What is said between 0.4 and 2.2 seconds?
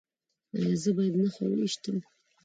ایا زه باید نښه وویشتم؟